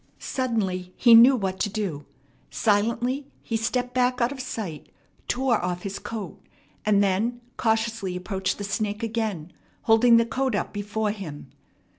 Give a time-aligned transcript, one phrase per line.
[0.17, 2.07] Suddenly he knew what to do.
[2.49, 4.89] Silently he stepped back out of sight,
[5.27, 6.41] tore off his coat,
[6.83, 9.53] and then cautiously approached the snake again,
[9.83, 11.51] holding the coat up before him.